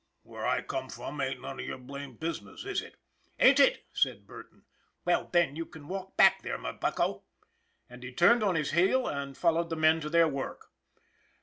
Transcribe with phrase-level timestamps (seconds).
[0.23, 2.97] Where I come from ain't none of your blamed business, is it?"
[3.39, 4.63] "Ain't it?" said Burton.
[5.05, 7.21] "Well, then, you can walk back there, my bucko!"
[7.87, 10.71] and he turned on his heel and followed the men to their work.